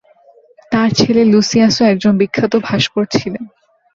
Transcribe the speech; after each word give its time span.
তার 0.71 0.89
ছেলে 0.91 1.21
লুসিয়াসও 1.25 1.83
একজন 1.85 2.13
বিখ্যাত 2.17 2.53
ভাস্কর 2.67 3.03
ছিলেন। 3.15 3.43